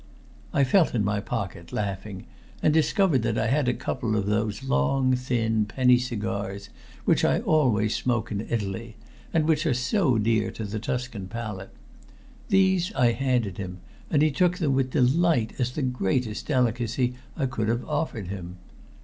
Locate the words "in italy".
8.31-8.95